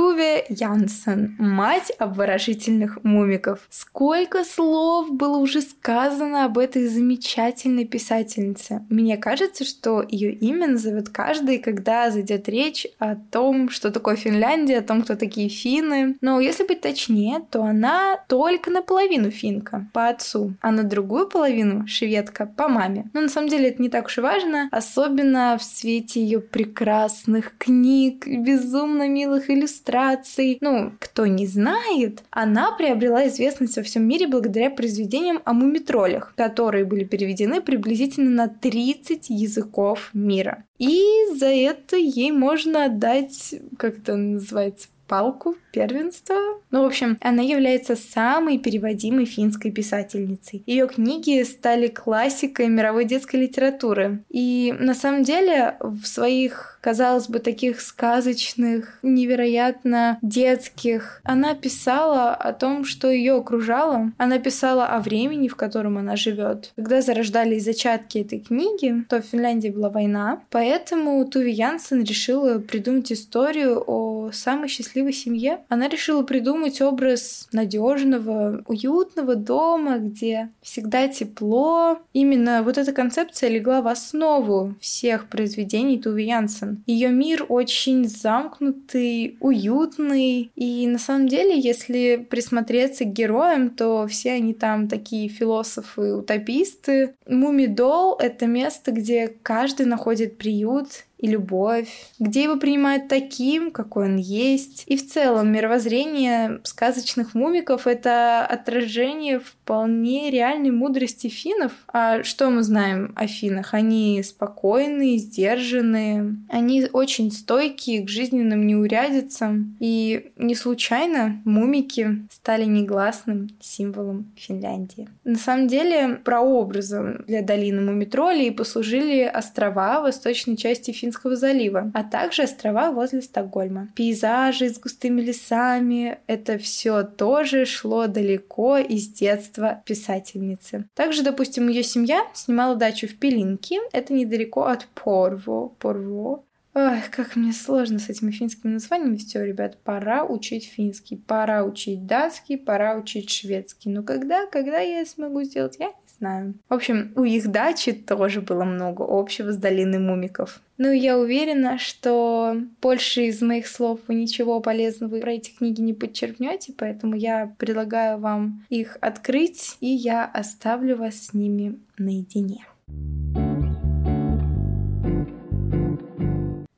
Туве 0.07 0.45
Янсен, 0.47 1.35
мать 1.37 1.91
обворожительных 1.99 3.03
мумиков. 3.03 3.67
Сколько 3.69 4.45
слов 4.45 5.11
было 5.11 5.35
уже 5.35 5.59
сказано 5.59 6.45
об 6.45 6.57
этой 6.57 6.87
замечательной 6.87 7.83
писательнице. 7.83 8.85
Мне 8.89 9.17
кажется, 9.17 9.65
что 9.65 10.05
ее 10.07 10.31
имя 10.31 10.67
назовет 10.67 11.09
каждый, 11.09 11.57
когда 11.57 12.09
зайдет 12.09 12.47
речь 12.47 12.87
о 12.99 13.15
том, 13.15 13.69
что 13.69 13.91
такое 13.91 14.15
Финляндия, 14.15 14.77
о 14.77 14.81
том, 14.81 15.01
кто 15.01 15.15
такие 15.15 15.49
финны. 15.49 16.15
Но 16.21 16.39
если 16.39 16.65
быть 16.65 16.79
точнее, 16.79 17.41
то 17.51 17.63
она 17.63 18.17
только 18.29 18.71
наполовину 18.71 19.29
финка 19.29 19.89
по 19.91 20.07
отцу, 20.07 20.53
а 20.61 20.71
на 20.71 20.83
другую 20.83 21.27
половину 21.27 21.85
шведка 21.85 22.45
по 22.45 22.69
маме. 22.69 23.09
Но 23.11 23.19
на 23.19 23.27
самом 23.27 23.49
деле 23.49 23.71
это 23.71 23.81
не 23.81 23.89
так 23.89 24.05
уж 24.05 24.19
и 24.19 24.21
важно, 24.21 24.69
особенно 24.71 25.57
в 25.59 25.63
свете 25.65 26.21
ее 26.21 26.39
прекрасных 26.39 27.57
книг, 27.57 28.25
безумно 28.25 29.09
милых 29.09 29.49
иллюстраций 29.49 29.96
иллюстраций. 29.97 30.57
Ну, 30.61 30.93
кто 30.99 31.25
не 31.25 31.47
знает, 31.47 32.23
она 32.29 32.71
приобрела 32.71 33.27
известность 33.27 33.77
во 33.77 33.83
всем 33.83 34.07
мире 34.07 34.27
благодаря 34.27 34.69
произведениям 34.69 35.41
о 35.45 35.53
мумитролях, 35.53 36.33
которые 36.35 36.85
были 36.85 37.03
переведены 37.03 37.61
приблизительно 37.61 38.29
на 38.29 38.47
30 38.47 39.29
языков 39.29 40.09
мира. 40.13 40.63
И 40.77 41.03
за 41.35 41.47
это 41.47 41.97
ей 41.97 42.31
можно 42.31 42.85
отдать, 42.85 43.55
как 43.77 43.99
это 43.99 44.15
называется, 44.15 44.87
палку 45.07 45.55
первенства. 45.71 46.35
Ну, 46.69 46.83
в 46.83 46.85
общем, 46.85 47.17
она 47.21 47.41
является 47.41 47.95
самой 47.95 48.59
переводимой 48.59 49.25
финской 49.25 49.71
писательницей. 49.71 50.63
Ее 50.65 50.87
книги 50.87 51.41
стали 51.43 51.87
классикой 51.87 52.67
мировой 52.67 53.05
детской 53.05 53.37
литературы. 53.37 54.23
И 54.29 54.75
на 54.77 54.93
самом 54.93 55.23
деле 55.23 55.77
в 55.79 56.05
своих, 56.05 56.76
казалось 56.87 57.27
бы, 57.27 57.39
таких 57.39 57.81
сказочных, 57.81 58.99
невероятно 59.03 60.19
детских, 60.21 61.19
она 61.25 61.53
писала 61.53 62.33
о 62.33 62.53
том, 62.53 62.85
что 62.85 63.11
ее 63.11 63.33
окружало. 63.33 64.13
Она 64.17 64.39
писала 64.39 64.85
о 64.85 65.01
времени, 65.01 65.49
в 65.49 65.57
котором 65.57 65.97
она 65.97 66.15
живет. 66.15 66.71
Когда 66.77 67.01
зарождались 67.01 67.65
зачатки 67.65 68.19
этой 68.19 68.39
книги, 68.39 69.03
то 69.09 69.21
в 69.21 69.25
Финляндии 69.25 69.67
была 69.67 69.89
война, 69.89 70.43
поэтому 70.49 71.25
Туви 71.25 71.51
Янсен 71.51 72.03
решила 72.03 72.59
придумать 72.59 73.11
историю 73.11 73.83
о 73.85 74.31
самой 74.31 74.69
счастливой 74.69 75.11
семье. 75.11 75.59
Она 75.67 75.89
решила 75.89 76.23
придумать 76.23 76.79
образ 76.81 77.49
надежного, 77.51 78.63
уютного 78.65 79.35
дома, 79.35 79.97
где 79.97 80.51
всегда 80.61 81.09
тепло. 81.09 81.99
Именно 82.13 82.63
вот 82.63 82.77
эта 82.77 82.93
концепция 82.93 83.49
легла 83.49 83.81
в 83.81 83.87
основу 83.87 84.75
всех 84.79 85.27
произведений 85.27 85.99
Туви 85.99 86.27
Янсен. 86.27 86.76
Ее 86.85 87.09
мир 87.09 87.45
очень 87.49 88.07
замкнутый, 88.07 89.37
уютный, 89.39 90.51
и 90.55 90.87
на 90.87 90.99
самом 90.99 91.27
деле, 91.27 91.59
если 91.59 92.27
присмотреться 92.29 93.05
к 93.05 93.13
героям, 93.13 93.69
то 93.69 94.07
все 94.07 94.33
они 94.33 94.53
там 94.53 94.87
такие 94.87 95.29
философы, 95.29 96.15
утописты. 96.15 97.15
Мумидол— 97.27 98.15
это 98.19 98.45
место, 98.47 98.91
где 98.91 99.27
каждый 99.27 99.85
находит 99.85 100.37
приют, 100.37 100.87
и 101.17 101.27
любовь, 101.27 101.89
где 102.19 102.43
его 102.43 102.57
принимают 102.57 103.07
таким, 103.07 103.71
какой 103.71 104.05
он 104.05 104.17
есть. 104.17 104.83
И 104.85 104.95
в 104.95 105.07
целом 105.07 105.51
мировоззрение 105.51 106.59
сказочных 106.63 107.33
мумиков— 107.33 107.87
это 107.87 108.45
отражение 108.45 109.39
вполне 109.39 110.29
реальной 110.29 110.71
мудрости 110.71 111.27
финнов. 111.27 111.71
А 111.87 112.23
что 112.23 112.49
мы 112.49 112.63
знаем 112.63 113.13
о 113.15 113.27
финнах? 113.27 113.73
Они 113.73 114.21
спокойные, 114.23 115.17
сдержанные, 115.17 116.37
они 116.57 116.87
очень 116.91 117.31
стойкие 117.31 118.03
к 118.03 118.09
жизненным 118.09 118.65
неурядицам. 118.65 119.77
И 119.79 120.31
не 120.37 120.55
случайно 120.55 121.41
мумики 121.45 122.27
стали 122.31 122.65
негласным 122.65 123.49
символом 123.59 124.31
Финляндии. 124.35 125.07
На 125.23 125.37
самом 125.37 125.67
деле, 125.67 126.19
прообразом 126.23 127.23
для 127.27 127.41
долины 127.41 127.81
Мумитролей 127.81 128.51
послужили 128.51 129.21
острова 129.21 130.01
восточной 130.01 130.57
части 130.57 130.91
Финского 130.91 131.35
залива, 131.35 131.91
а 131.93 132.03
также 132.03 132.43
острова 132.43 132.91
возле 132.91 133.21
Стокгольма. 133.21 133.89
Пейзажи 133.95 134.69
с 134.69 134.79
густыми 134.79 135.21
лесами— 135.21 136.17
это 136.27 136.57
все 136.57 137.03
тоже 137.03 137.65
шло 137.65 138.07
далеко 138.07 138.77
из 138.77 139.07
детства 139.09 139.81
писательницы. 139.85 140.85
Также, 140.95 141.23
допустим, 141.23 141.67
ее 141.67 141.83
семья 141.83 142.21
снимала 142.33 142.75
дачу 142.75 143.07
в 143.07 143.15
Пелинке, 143.15 143.79
это 143.91 144.13
недалеко 144.13 144.65
от 144.65 144.87
Порво. 144.95 145.69
Порво. 145.79 146.43
Ой, 146.77 147.01
как 147.09 147.35
мне 147.35 147.53
сложно 147.53 147.97
с 147.97 148.07
этими 148.07 148.29
финскими 148.29 148.73
названиями. 148.73 149.15
Все, 149.15 149.43
ребят, 149.43 149.79
пора 149.83 150.23
учить 150.23 150.65
финский, 150.67 151.15
пора 151.15 151.63
учить 151.63 152.05
датский, 152.05 152.55
пора 152.55 152.97
учить 152.97 153.31
шведский. 153.31 153.89
Но 153.89 154.03
когда, 154.03 154.45
когда 154.45 154.77
я 154.77 155.03
смогу 155.07 155.41
сделать, 155.41 155.77
я 155.79 155.91
знаю. 156.19 156.53
В 156.69 156.75
общем, 156.75 157.13
у 157.15 157.23
их 157.23 157.47
дачи 157.47 157.93
тоже 157.93 158.41
было 158.41 158.63
много 158.63 159.03
общего 159.07 159.51
с 159.51 159.57
долиной 159.57 159.97
мумиков. 159.97 160.61
Ну, 160.77 160.91
я 160.91 161.17
уверена, 161.17 161.79
что 161.79 162.55
больше 162.79 163.23
из 163.23 163.41
моих 163.41 163.65
слов 163.65 163.99
вы 164.07 164.13
ничего 164.13 164.59
полезного 164.59 165.19
про 165.19 165.31
эти 165.31 165.49
книги 165.49 165.81
не 165.81 165.95
подчеркнете, 165.95 166.75
поэтому 166.77 167.15
я 167.15 167.55
предлагаю 167.57 168.19
вам 168.19 168.63
их 168.69 168.99
открыть, 169.01 169.77
и 169.79 169.87
я 169.87 170.25
оставлю 170.25 170.95
вас 170.97 171.15
с 171.15 171.33
ними 171.33 171.79
наедине. 171.97 172.67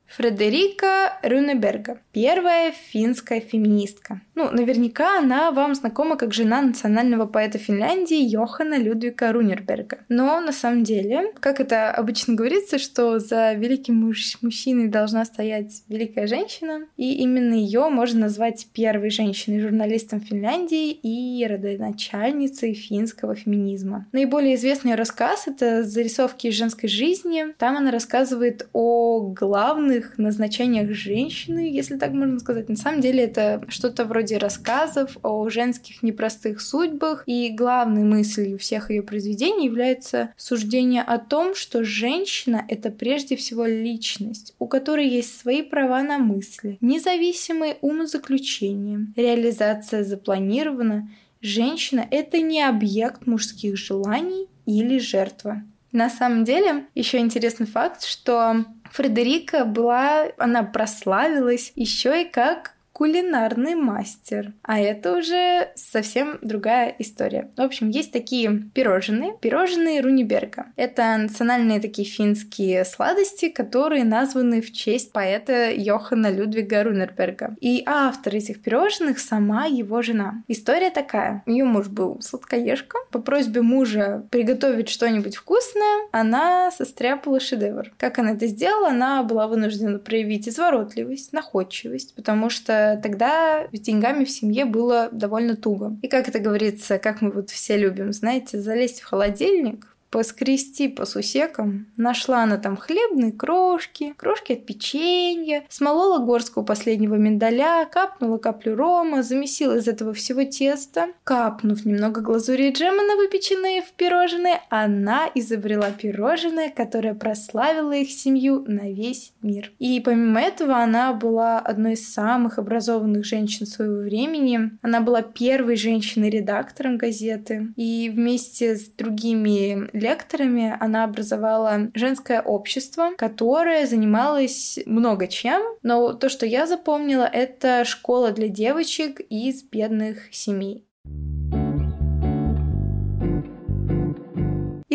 Фредерика 0.10 1.20
Рюнеберга. 1.22 2.00
Первая 2.13 2.72
финская 2.72 3.39
феминистка. 3.39 4.22
Ну, 4.34 4.50
наверняка 4.50 5.20
она 5.20 5.51
вам 5.51 5.75
знакома 5.75 6.16
как 6.16 6.34
жена 6.34 6.62
национального 6.62 7.25
поэта 7.25 7.60
Финляндии 7.60 8.18
Йохана 8.18 8.78
Людвига 8.80 9.32
Рунерберга. 9.32 10.00
Но 10.10 10.42
на 10.42 10.51
самом 10.51 10.84
деле, 10.84 11.32
как 11.39 11.60
это 11.60 11.92
обычно 11.92 12.34
говорится, 12.34 12.80
что 12.80 13.20
за 13.20 13.54
великим 13.54 13.96
муж 13.96 14.38
мужчиной 14.42 14.88
должна 14.88 15.25
стоять 15.25 15.84
великая 15.88 16.25
женщина, 16.25 16.88
и 16.98 17.16
именно 17.16 17.54
ее 17.54 17.89
можно 17.89 18.22
назвать 18.22 18.68
первой 18.74 19.12
женщиной-журналистом 19.12 20.22
Финляндии 20.22 20.92
и 20.92 21.46
родоначальницей 21.46 22.74
финского 22.74 23.36
феминизма. 23.36 24.08
Наиболее 24.12 24.56
известный 24.56 24.96
рассказ— 24.96 25.44
это 25.48 25.84
«Зарисовки 25.84 26.50
женской 26.50 26.89
жизни». 26.89 27.54
Там 27.58 27.78
она 27.78 27.92
рассказывает 27.92 28.68
о 28.74 29.20
главных 29.20 30.09
главных 30.10 30.18
назначениях 30.18 30.92
женщины, 30.92 31.70
если 31.72 31.98
так 31.98 32.12
можно 32.12 32.39
сказать. 32.39 32.70
На 32.70 32.75
самом 32.75 33.01
деле 33.01 33.24
это 33.24 33.63
что-то 33.68 34.06
вроде 34.06 34.38
рассказов 34.38 35.18
о 35.24 35.50
женских 35.50 36.04
непростых 36.04 36.62
судьбах, 36.62 37.24
и 37.25 37.50
главной 37.50 38.04
мыслью 38.04 38.58
всех 38.58 38.92
ее 38.92 39.04
произведений 39.04 39.66
является 39.66 40.34
суждение 40.38 41.01
о 41.01 41.18
том, 41.18 41.56
что 41.56 41.84
женщина— 41.84 42.66
это 42.68 42.89
прежде 42.89 43.36
всего 43.36 43.66
личность, 43.66 44.56
у 44.60 44.68
которой 44.68 45.08
есть 45.08 45.38
свои 45.38 45.62
права 45.62 46.01
на 46.04 46.18
мысли, 46.18 46.78
независимые 46.82 47.78
умозаключения, 47.82 49.08
реализация 49.16 50.04
запланирована, 50.04 51.10
Женщина— 51.42 52.06
это 52.12 52.42
не 52.42 52.62
объект 52.62 53.25
мужских 53.25 53.78
желаний 53.78 54.48
или 54.66 55.00
жертва. 55.00 55.63
На 55.91 56.10
самом 56.10 56.43
деле, 56.43 56.86
еще 56.93 57.17
интересный 57.17 57.65
факт, 57.65 58.03
что 58.03 58.65
Фредерика 58.91 59.65
была, 59.65 60.27
она 60.38 60.63
прославилась 60.63 61.72
еще 61.75 62.24
и 62.24 62.29
как 62.29 62.75
кулинарный 63.00 63.75
мастер. 63.75 64.51
А 64.62 64.77
это 64.77 65.15
уже 65.15 65.70
совсем 65.75 66.38
другая 66.41 66.94
история. 67.00 67.50
В 67.56 67.62
общем, 67.62 67.88
есть 67.88 68.12
такие 68.12 68.63
пирожные. 68.74 69.38
Пирожные 69.39 70.01
Руниберга. 70.01 70.65
Это 70.75 71.15
национальные 71.15 71.79
такие 71.79 72.06
финские 72.06 72.84
сладости, 72.84 73.48
которые 73.48 74.03
названы 74.03 74.62
в 74.62 74.74
честь 74.74 75.13
поэта 75.13 75.72
Йохана 75.72 76.29
Людвига 76.29 76.84
Рунерберга. 76.84 77.56
И 77.62 77.84
автор 77.86 78.36
этих 78.36 78.62
пирожных 78.62 79.20
сама 79.20 79.63
его 79.63 80.01
жена. 80.01 80.44
История 80.50 80.89
такая. 80.89 81.41
Ее 81.46 81.63
муж 81.63 81.88
был 81.88 82.20
сладкоежка. 82.20 82.98
По 83.12 83.20
просьбе 83.20 83.62
мужа 83.62 84.27
приготовить 84.29 84.89
что-нибудь 84.89 85.38
вкусное, 85.38 86.10
она 86.12 86.70
состряпала 86.72 87.39
шедевр. 87.39 87.94
Как 87.98 88.20
она 88.20 88.32
это 88.32 88.48
сделала? 88.48 88.89
Она 88.89 89.24
была 89.24 89.48
вынуждена 89.48 90.00
проявить 90.00 90.50
изворотливость, 90.50 91.32
находчивость, 91.32 92.13
потому 92.13 92.50
что 92.50 92.88
тогда 92.98 93.67
с 93.72 93.79
деньгами 93.79 94.24
в 94.25 94.29
семье 94.29 94.65
было 94.65 95.10
довольно 95.12 95.55
туго. 95.55 95.98
И 96.01 96.08
как 96.08 96.27
это 96.27 96.39
говорится, 96.39 97.00
как 97.00 97.22
мы 97.22 97.31
вот 97.31 97.50
все 97.50 97.77
любим, 97.77 98.13
знаете, 98.13 98.60
залезть 98.60 99.01
в 99.01 99.05
холодильник, 99.05 99.96
поскрести 100.10 100.88
по 100.88 101.06
сусекам. 101.06 101.88
Нашла 101.98 102.44
она 102.44 102.58
там 102.58 102.78
хлебные 102.78 103.32
крошки, 103.32 104.13
крошки 104.18 104.54
от 104.54 104.66
печенья, 104.66 105.63
смолола 105.70 106.20
горстку 106.20 106.63
последнего 106.63 107.16
миндаля, 107.16 107.86
капнула 107.86 108.38
каплю 108.38 108.75
рома, 108.75 109.24
замесила 109.24 109.78
из 109.78 109.88
этого 109.88 110.13
всего 110.13 110.44
теста. 110.44 111.08
Капнув 111.24 111.86
немного 111.86 112.22
глазури 112.22 112.70
и 112.70 112.74
джема 112.74 113.04
на 113.04 113.16
выпеченные 113.16 113.82
в 113.82 113.92
пирожные, 113.92 114.62
она 114.70 115.30
изобрела 115.36 115.92
пирожное, 115.92 116.70
которое 116.70 117.13
прославило 117.13 117.94
их 117.94 118.12
семью 118.12 118.63
на 118.68 118.92
весь 118.92 119.34
мир. 119.42 119.72
И 119.80 120.00
помимо 120.00 120.42
этого 120.42 120.78
она 120.78 121.13
была 121.13 121.60
одной 121.60 121.94
из 121.94 122.12
самых 122.12 122.58
образованных 122.58 123.25
женщин 123.25 123.66
своего 123.66 124.01
времени. 124.01 124.72
Она 124.82 125.01
была 125.01 125.22
первой 125.22 125.75
женщиной-редактором 125.75 126.98
газеты. 126.98 127.68
И 127.75 128.12
вместе 128.13 128.75
с 128.75 128.89
другими 128.89 129.89
лекторами 130.00 130.75
она 130.79 131.03
образовала 131.03 131.91
женское 131.94 132.41
общество, 132.41 133.12
которое 133.18 133.86
занималось 133.86 134.79
много 134.86 135.27
чем, 135.27 135.62
но 135.84 136.13
то, 136.13 136.29
что 136.29 136.46
я 136.46 136.65
запомнила, 136.65 137.29
это 137.32 137.86
школа 137.86 138.32
для 138.32 138.48
девочек 138.48 139.20
из 139.20 139.63
бедных 139.63 140.34
семей. 140.34 140.86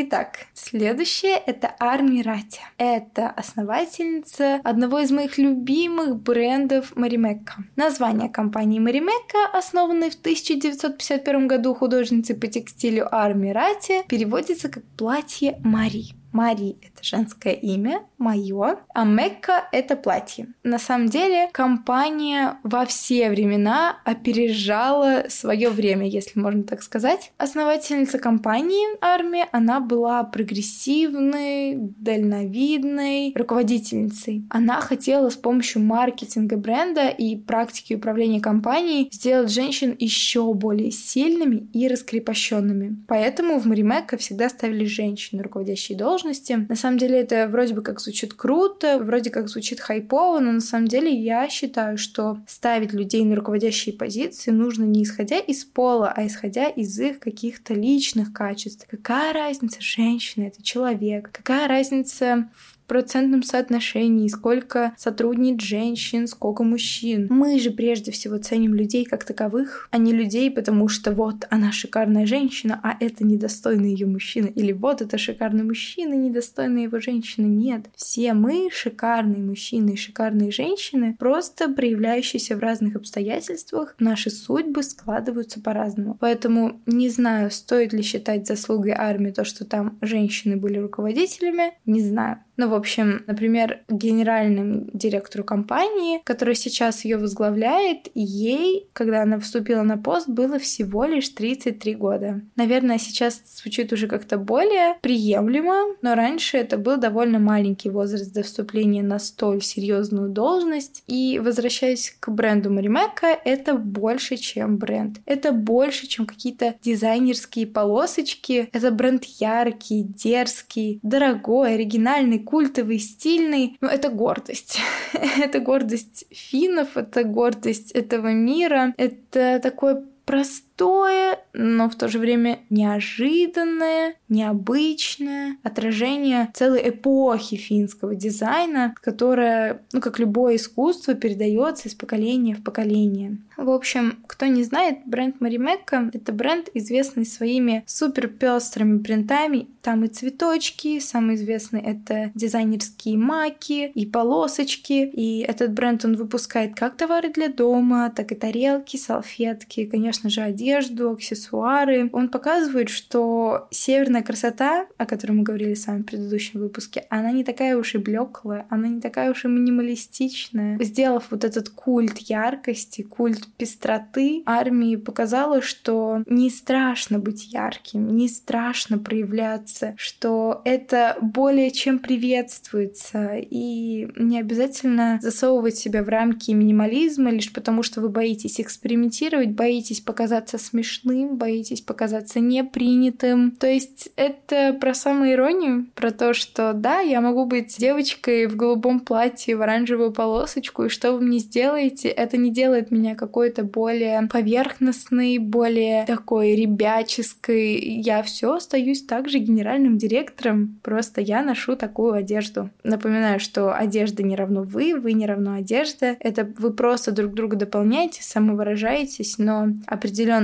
Итак, 0.06 0.48
следующее 0.52 1.36
это 1.46 1.74
Арми 1.80 2.20
Ратя. 2.20 2.60
Это 2.76 3.30
основательница 3.30 4.60
одного 4.62 4.98
из 4.98 5.10
моих 5.10 5.38
любимых 5.38 6.16
брендов 6.16 6.94
Маримекка. 6.94 7.64
Название 7.74 8.28
компании 8.28 8.80
Маримекка, 8.80 9.46
основанной 9.54 10.10
в 10.10 10.16
1951 10.16 11.48
году 11.48 11.74
художницей 11.74 12.36
по 12.36 12.46
текстилю 12.48 13.08
Арми 13.10 13.48
Рати, 13.48 14.02
переводится 14.06 14.68
как 14.68 14.84
«платье 14.98 15.58
Мари». 15.64 16.23
Мари— 16.34 16.76
это 16.82 17.02
женское 17.02 17.52
имя, 17.52 18.02
мое, 18.18 18.78
а 18.92 19.04
Мекка— 19.04 19.68
это 19.72 19.94
платье. 19.94 20.48
На 20.64 20.80
самом 20.80 21.08
деле 21.08 21.48
компания 21.52 22.58
во 22.64 22.84
все 22.86 23.30
времена 23.30 23.98
опережала 24.04 25.26
свое 25.28 25.70
время, 25.70 26.08
если 26.08 26.40
можно 26.40 26.64
так 26.64 26.82
сказать. 26.82 27.30
Основательница 27.38 28.18
компании 28.18 28.84
армии, 29.00 29.44
она 29.52 29.78
была 29.78 30.24
прогрессивной, 30.24 31.76
дальновидной 31.76 33.32
руководительницей. 33.36 34.44
Она 34.50 34.80
хотела 34.80 35.30
с 35.30 35.36
помощью 35.36 35.82
маркетинга 35.82 36.56
бренда 36.56 37.10
и 37.10 37.36
практики 37.36 37.94
управления 37.94 38.40
компанией 38.40 39.08
сделать 39.12 39.52
женщин 39.52 39.94
еще 40.00 40.52
более 40.52 40.90
сильными 40.90 41.68
и 41.72 41.86
раскрепощенными. 41.86 43.04
Поэтому 43.06 43.60
в 43.60 43.66
Маримекко 43.66 44.16
всегда 44.16 44.48
ставили 44.48 44.84
женщины 44.84 45.40
руководящие 45.44 45.96
должности. 45.96 46.23
На 46.68 46.76
самом 46.76 46.98
деле 46.98 47.20
это 47.20 47.48
вроде 47.48 47.74
бы 47.74 47.82
как 47.82 48.00
звучит 48.00 48.34
круто, 48.34 48.98
вроде 48.98 49.30
как 49.30 49.48
звучит 49.48 49.80
хайпово, 49.80 50.40
но 50.40 50.52
на 50.52 50.60
самом 50.60 50.88
деле 50.88 51.12
я 51.12 51.48
считаю, 51.48 51.98
что 51.98 52.38
ставить 52.46 52.92
людей 52.92 53.24
на 53.24 53.36
руководящие 53.36 53.94
позиции 53.94 54.50
нужно 54.50 54.84
не 54.84 55.04
исходя 55.04 55.38
из 55.38 55.64
пола, 55.64 56.12
а 56.14 56.26
исходя 56.26 56.68
из 56.68 56.98
их 56.98 57.18
каких-то 57.18 57.74
личных 57.74 58.32
качеств. 58.32 58.86
Какая 58.90 59.32
разница, 59.32 59.80
женщина 59.80 60.44
это 60.44 60.62
человек? 60.62 61.30
Какая 61.32 61.68
разница 61.68 62.48
в 62.54 62.73
процентном 62.86 63.42
соотношении, 63.42 64.28
сколько 64.28 64.94
сотрудниц 64.96 65.62
женщин, 65.62 66.26
сколько 66.26 66.62
мужчин. 66.62 67.26
Мы 67.30 67.58
же 67.58 67.70
прежде 67.70 68.10
всего 68.12 68.38
ценим 68.38 68.74
людей 68.74 69.04
как 69.04 69.24
таковых, 69.24 69.88
а 69.90 69.98
не 69.98 70.12
людей, 70.12 70.50
потому 70.50 70.88
что 70.88 71.12
вот 71.12 71.46
она 71.50 71.72
шикарная 71.72 72.26
женщина, 72.26 72.80
а 72.82 72.96
это 73.00 73.24
недостойный 73.24 73.90
ее 73.90 74.06
мужчина. 74.06 74.46
Или 74.46 74.72
вот 74.72 75.02
это 75.02 75.18
шикарный 75.18 75.64
мужчина, 75.64 76.14
недостойная 76.14 76.84
его 76.84 77.00
женщина. 77.00 77.46
Нет. 77.46 77.86
Все 77.94 78.32
мы 78.34 78.68
шикарные 78.72 79.42
мужчины 79.42 79.90
и 79.90 79.96
шикарные 79.96 80.50
женщины, 80.50 81.16
просто 81.18 81.68
проявляющиеся 81.68 82.56
в 82.56 82.60
разных 82.60 82.96
обстоятельствах. 82.96 83.94
Наши 83.98 84.30
судьбы 84.30 84.82
складываются 84.82 85.60
по-разному. 85.60 86.16
Поэтому 86.20 86.80
не 86.86 87.08
знаю, 87.08 87.50
стоит 87.50 87.92
ли 87.92 88.02
считать 88.02 88.46
заслугой 88.46 88.92
армии 88.92 89.30
то, 89.30 89.44
что 89.44 89.64
там 89.64 89.98
женщины 90.00 90.56
были 90.56 90.78
руководителями, 90.78 91.74
не 91.86 92.00
знаю. 92.00 92.38
Ну, 92.56 92.68
в 92.68 92.74
общем, 92.74 93.24
например, 93.26 93.80
генеральным 93.88 94.88
директору 94.92 95.44
компании, 95.44 96.20
который 96.24 96.54
сейчас 96.54 97.04
ее 97.04 97.16
возглавляет, 97.16 98.08
ей, 98.14 98.88
когда 98.92 99.22
она 99.22 99.38
вступила 99.38 99.82
на 99.82 99.98
пост, 99.98 100.28
было 100.28 100.58
всего 100.58 101.04
лишь 101.04 101.28
33 101.30 101.94
года. 101.94 102.40
Наверное, 102.56 102.98
сейчас 102.98 103.42
звучит 103.56 103.92
уже 103.92 104.06
как-то 104.06 104.38
более 104.38 104.96
приемлемо, 105.00 105.96
но 106.02 106.14
раньше 106.14 106.56
это 106.56 106.78
был 106.78 106.96
довольно 106.96 107.38
маленький 107.38 107.90
возраст 107.90 108.32
до 108.32 108.42
вступления 108.42 109.02
на 109.02 109.18
столь 109.18 109.62
серьезную 109.62 110.28
должность. 110.28 111.02
И 111.06 111.40
возвращаясь 111.42 112.16
к 112.20 112.28
бренду 112.30 112.70
Маримека, 112.70 113.38
это 113.44 113.74
больше, 113.74 114.36
чем 114.36 114.76
бренд. 114.76 115.18
Это 115.26 115.52
больше, 115.52 116.06
чем 116.06 116.26
какие-то 116.26 116.74
дизайнерские 116.82 117.66
полосочки. 117.66 118.68
Это 118.72 118.90
бренд 118.90 119.24
яркий, 119.24 120.02
дерзкий, 120.02 121.00
дорогой, 121.02 121.74
оригинальный, 121.74 122.43
культовый, 122.44 122.98
стильный. 122.98 123.76
Ну, 123.80 123.88
это 123.88 124.08
гордость. 124.08 124.78
это 125.12 125.60
гордость 125.60 126.26
финнов, 126.30 126.96
это 126.96 127.24
гордость 127.24 127.90
этого 127.92 128.32
мира. 128.32 128.94
Это 128.96 129.60
такой 129.62 130.02
простое, 130.24 130.64
но 130.76 131.88
в 131.88 131.94
то 131.94 132.08
же 132.08 132.18
время 132.18 132.58
неожиданное, 132.68 134.16
необычное 134.28 135.56
отражение 135.62 136.50
целой 136.52 136.88
эпохи 136.88 137.56
финского 137.56 138.14
дизайна, 138.14 138.94
которая, 139.00 139.80
ну, 139.92 140.00
как 140.00 140.18
любое 140.18 140.56
искусство, 140.56 141.14
передается 141.14 141.88
из 141.88 141.94
поколения 141.94 142.54
в 142.54 142.62
поколение. 142.62 143.38
В 143.56 143.70
общем, 143.70 144.18
кто 144.26 144.46
не 144.46 144.64
знает, 144.64 144.98
бренд 145.06 145.40
Маримекко— 145.40 146.10
это 146.12 146.32
бренд, 146.32 146.68
известный 146.74 147.24
своими 147.24 147.84
супер 147.86 148.26
пестрыми 148.26 148.98
принтами. 148.98 149.68
Там 149.80 150.04
и 150.04 150.08
цветочки, 150.08 150.98
самый 150.98 151.36
известный— 151.36 151.80
это 151.84 152.32
дизайнерские 152.34 153.16
маки 153.16 153.92
и 153.94 154.06
полосочки. 154.06 155.08
И 155.12 155.40
этот 155.40 155.72
бренд, 155.72 156.04
он 156.04 156.16
выпускает 156.16 156.74
как 156.74 156.96
товары 156.96 157.28
для 157.28 157.48
дома, 157.48 158.10
так 158.10 158.32
и 158.32 158.34
тарелки, 158.34 158.96
салфетки, 158.96 159.84
конечно 159.84 160.30
же, 160.30 160.40
одежду, 160.40 160.63
аксессуары. 160.72 162.10
Он 162.12 162.28
показывает, 162.28 162.88
что 162.88 163.68
северная 163.70 164.22
красота, 164.22 164.86
о 164.98 165.06
которой 165.06 165.32
мы 165.32 165.42
говорили 165.42 165.74
с 165.74 165.86
вами 165.86 166.02
в 166.02 166.06
предыдущем 166.06 166.60
выпуске, 166.60 167.06
она 167.10 167.30
не 167.30 167.44
такая 167.44 167.76
уж 167.76 167.94
и 167.94 167.98
блеклая, 167.98 168.66
она 168.70 168.88
не 168.88 169.00
такая 169.00 169.30
уж 169.30 169.44
и 169.44 169.48
минималистичная. 169.48 170.78
Сделав 170.82 171.24
вот 171.30 171.44
этот 171.44 171.68
культ 171.68 172.18
яркости, 172.18 173.02
культ 173.02 173.46
пестроты 173.56 174.42
армии 174.46 174.96
показала, 174.96 175.62
что 175.62 176.22
не 176.26 176.50
страшно 176.50 177.18
быть 177.18 177.52
ярким, 177.52 178.14
не 178.16 178.28
страшно 178.28 178.98
проявляться, 178.98 179.94
что 179.96 180.62
это 180.64 181.16
более 181.20 181.70
чем 181.70 181.98
приветствуется, 181.98 183.36
и 183.36 184.08
не 184.16 184.38
обязательно 184.40 185.18
засовывать 185.20 185.76
себя 185.76 186.02
в 186.02 186.08
рамки 186.08 186.50
минимализма 186.50 187.30
лишь 187.30 187.52
потому, 187.52 187.82
что 187.82 188.00
вы 188.00 188.08
боитесь 188.08 188.60
экспериментировать, 188.60 189.50
боитесь 189.50 190.00
показаться 190.00 190.53
смешным, 190.58 191.36
боитесь 191.36 191.80
показаться 191.80 192.40
непринятым. 192.40 193.50
То 193.50 193.66
есть 193.66 194.08
это 194.16 194.72
про 194.80 194.94
самоиронию, 194.94 195.86
про 195.94 196.10
то, 196.10 196.32
что 196.34 196.72
да, 196.72 197.00
я 197.00 197.20
могу 197.20 197.44
быть 197.44 197.76
девочкой 197.76 198.46
в 198.46 198.56
голубом 198.56 199.00
платье, 199.00 199.56
в 199.56 199.62
оранжевую 199.62 200.12
полосочку, 200.12 200.84
и 200.84 200.88
что 200.88 201.12
вы 201.12 201.20
мне 201.20 201.38
сделаете, 201.38 202.08
это 202.08 202.36
не 202.36 202.50
делает 202.50 202.90
меня 202.90 203.14
как 203.14 203.34
какой-то 203.34 203.64
более 203.64 204.28
поверхностный, 204.28 205.38
более 205.38 206.04
такой 206.04 206.54
ребяческой. 206.54 207.74
Я 207.78 208.22
все 208.22 208.54
остаюсь 208.54 209.02
также 209.02 209.38
генеральным 209.38 209.98
директором, 209.98 210.78
просто 210.82 211.20
я 211.20 211.42
ношу 211.42 211.74
такую 211.74 212.12
одежду. 212.12 212.70
Напоминаю, 212.84 213.40
что 213.40 213.74
одежда 213.74 214.22
не 214.22 214.36
равно 214.36 214.62
вы, 214.62 214.94
вы 214.94 215.14
не 215.14 215.26
равно 215.26 215.54
одежда. 215.54 216.16
Это 216.20 216.48
вы 216.58 216.72
просто 216.72 217.10
друг 217.10 217.34
друга 217.34 217.56
дополняете, 217.56 218.22
самовыражаетесь, 218.22 219.38
но 219.38 219.70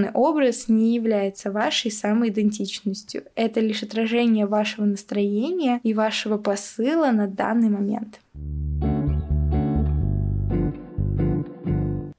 определенный 0.00 0.10
образ 0.12 0.68
не 0.68 0.94
является 0.94 1.50
вашей 1.50 1.90
самоидентичностью. 1.90 3.24
Это 3.34 3.60
лишь 3.60 3.82
отражение 3.82 4.46
вашего 4.46 4.84
настроения 4.84 5.80
и 5.82 5.94
вашего 5.94 6.38
посыла 6.38 7.10
на 7.10 7.26
данный 7.26 7.68
момент. 7.68 8.20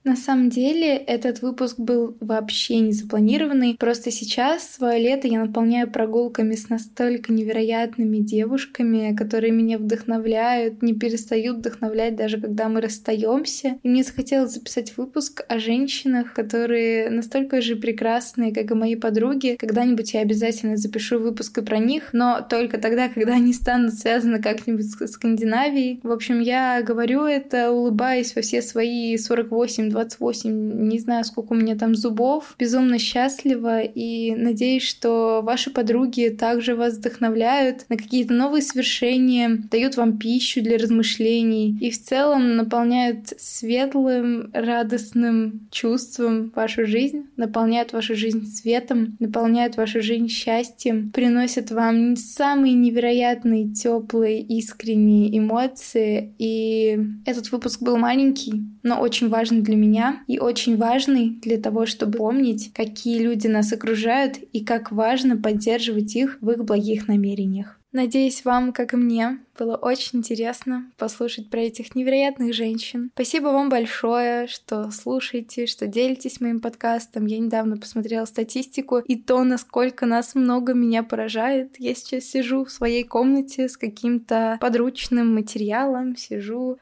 На 0.04 0.16
самом 0.16 0.48
деле 0.48 0.96
этот 0.96 1.42
выпуск 1.42 1.78
был 1.78 2.16
вообще 2.20 2.80
не 2.80 2.92
запланированный. 2.92 3.76
Просто 3.78 4.10
сейчас 4.10 4.68
свое 4.68 5.00
лето 5.00 5.28
я 5.28 5.44
наполняю 5.44 5.88
прогулками 5.88 6.56
с 6.56 6.68
настолько 6.68 7.32
невероятными 7.32 8.18
девушками, 8.18 9.14
которые 9.14 9.52
меня 9.52 9.78
вдохновляют, 9.78 10.82
не 10.82 10.94
перестают 10.94 11.58
вдохновлять 11.58 12.16
даже 12.16 12.40
когда 12.40 12.68
мы 12.68 12.80
расстаемся. 12.80 13.78
И 13.84 13.88
мне 13.88 14.02
захотелось 14.02 14.54
записать 14.54 14.96
выпуск 14.96 15.44
о 15.48 15.60
женщинах, 15.60 16.32
которые 16.32 17.08
настолько 17.08 17.60
же 17.62 17.76
прекрасные, 17.76 18.52
как 18.52 18.72
и 18.72 18.74
мои 18.74 18.96
подруги. 18.96 19.54
Когда-нибудь 19.56 20.14
я 20.14 20.20
обязательно 20.20 20.76
запишу 20.76 21.20
выпуск 21.20 21.58
и 21.58 21.62
про 21.62 21.78
них, 21.78 22.08
но 22.12 22.44
только 22.48 22.78
тогда, 22.78 23.08
когда 23.08 23.34
они 23.34 23.52
станут 23.52 23.94
связаны 23.94 24.42
как-нибудь 24.42 24.86
с 24.86 25.06
Скандинавией. 25.12 26.00
В 26.02 26.10
общем, 26.10 26.40
я 26.40 26.82
говорю 26.82 27.24
это, 27.24 27.70
улыбаясь 27.70 28.34
во 28.34 28.42
все 28.42 28.62
свои 28.62 29.16
48 29.16 29.91
28, 29.92 30.88
не 30.88 30.98
знаю, 30.98 31.24
сколько 31.24 31.52
у 31.52 31.56
меня 31.56 31.76
там 31.76 31.94
зубов. 31.94 32.54
Безумно 32.58 32.98
счастлива 32.98 33.80
и 33.82 34.34
надеюсь, 34.34 34.82
что 34.82 35.40
ваши 35.42 35.70
подруги 35.70 36.28
также 36.28 36.74
вас 36.74 36.96
вдохновляют 36.96 37.84
на 37.88 37.96
какие-то 37.96 38.34
новые 38.34 38.62
свершения, 38.62 39.58
дают 39.70 39.96
вам 39.96 40.18
пищу 40.18 40.62
для 40.62 40.78
размышлений 40.78 41.76
и 41.80 41.90
в 41.90 42.02
целом 42.02 42.56
наполняют 42.56 43.32
светлым, 43.38 44.50
радостным 44.52 45.68
чувством 45.70 46.52
вашу 46.54 46.86
жизнь, 46.86 47.26
наполняют 47.36 47.92
вашу 47.92 48.14
жизнь 48.16 48.46
светом, 48.46 49.16
наполняют 49.18 49.76
вашу 49.76 50.02
жизнь 50.02 50.28
счастьем, 50.28 51.10
приносят 51.10 51.70
вам 51.70 52.16
самые 52.16 52.74
невероятные, 52.74 53.68
теплые, 53.68 54.40
искренние 54.40 55.36
эмоции. 55.36 56.34
И 56.38 56.98
этот 57.26 57.50
выпуск 57.52 57.82
был 57.82 57.96
маленький, 57.96 58.64
но 58.82 59.00
очень 59.00 59.28
важный 59.28 59.60
для 59.60 59.76
меня 59.76 59.81
меня 59.82 60.22
и 60.26 60.38
очень 60.38 60.76
важный 60.76 61.30
для 61.42 61.58
того, 61.58 61.86
чтобы 61.86 62.18
помнить, 62.18 62.72
какие 62.72 63.18
люди 63.18 63.48
нас 63.48 63.72
окружают 63.72 64.38
и 64.52 64.64
как 64.64 64.92
важно 64.92 65.36
поддерживать 65.36 66.14
их 66.14 66.38
в 66.40 66.50
их 66.50 66.64
благих 66.64 67.08
намерениях. 67.08 67.78
Надеюсь, 67.92 68.42
вам, 68.46 68.72
как 68.72 68.94
и 68.94 68.96
мне, 68.96 69.38
было 69.58 69.76
очень 69.76 70.20
интересно 70.20 70.90
послушать 70.96 71.50
про 71.50 71.60
этих 71.60 71.94
невероятных 71.94 72.54
женщин. 72.54 73.10
Спасибо 73.12 73.48
вам 73.48 73.68
большое, 73.68 74.46
что 74.46 74.90
слушаете, 74.90 75.66
что 75.66 75.86
делитесь 75.86 76.40
моим 76.40 76.60
подкастом. 76.60 77.26
Я 77.26 77.38
недавно 77.38 77.76
посмотрела 77.76 78.24
статистику, 78.24 78.98
и 79.00 79.16
то, 79.16 79.44
насколько 79.44 80.06
нас 80.06 80.34
много, 80.34 80.72
меня 80.72 81.02
поражает. 81.02 81.74
Я 81.78 81.94
сейчас 81.94 82.24
сижу 82.24 82.64
в 82.64 82.70
своей 82.70 83.04
комнате 83.04 83.68
с 83.68 83.76
каким-то 83.76 84.56
подручным 84.58 85.34
материалом, 85.34 86.16
сижу 86.16 86.78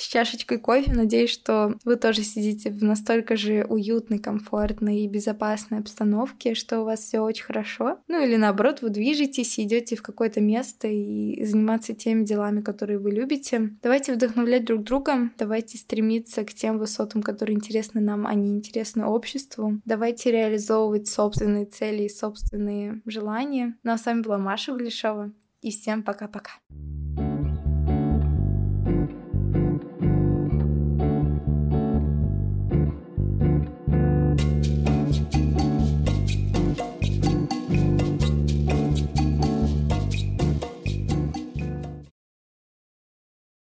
с 0.00 0.08
чашечкой 0.08 0.58
кофе. 0.58 0.92
Надеюсь, 0.92 1.30
что 1.30 1.76
вы 1.84 1.96
тоже 1.96 2.22
сидите 2.22 2.70
в 2.70 2.82
настолько 2.82 3.36
же 3.36 3.64
уютной, 3.68 4.18
комфортной 4.18 5.00
и 5.00 5.08
безопасной 5.08 5.78
обстановке, 5.78 6.54
что 6.54 6.80
у 6.80 6.84
вас 6.84 7.00
все 7.00 7.20
очень 7.20 7.44
хорошо. 7.44 7.98
Ну 8.08 8.22
или 8.22 8.36
наоборот, 8.36 8.82
вы 8.82 8.90
движетесь 8.90 9.58
идете 9.60 9.96
в 9.96 10.02
какое-то 10.02 10.40
место 10.40 10.88
и 10.88 11.44
заниматься 11.44 11.94
теми 11.94 12.24
делами, 12.24 12.60
которые 12.60 12.98
вы 12.98 13.10
любите. 13.10 13.70
Давайте 13.82 14.14
вдохновлять 14.14 14.64
друг 14.64 14.82
друга, 14.84 15.30
давайте 15.38 15.78
стремиться 15.78 16.44
к 16.44 16.54
тем 16.54 16.78
высотам, 16.78 17.22
которые 17.22 17.56
интересны 17.56 18.00
нам, 18.00 18.26
а 18.26 18.34
не 18.34 18.54
интересны 18.54 19.04
обществу. 19.04 19.80
Давайте 19.84 20.30
реализовывать 20.30 21.08
собственные 21.08 21.66
цели 21.66 22.04
и 22.04 22.08
собственные 22.08 23.02
желания. 23.04 23.76
Ну 23.82 23.92
а 23.92 23.98
с 23.98 24.06
вами 24.06 24.22
была 24.22 24.38
Маша 24.38 24.72
Глишова. 24.72 25.32
И 25.60 25.70
всем 25.70 26.02
пока-пока. 26.02 26.52